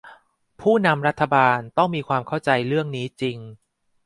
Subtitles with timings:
[0.61, 3.37] ผู้นำรัฐบาลต้องมีความเข้าใจเรื่องนี้จริง